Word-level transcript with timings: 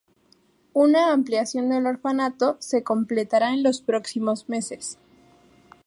Una 0.73 1.13
ampliación 1.13 1.69
del 1.69 1.85
orfanato 1.85 2.55
se 2.59 2.81
completará 2.81 3.53
en 3.53 3.61
los 3.61 3.81
próximos 3.83 4.49
meses. 4.49 4.97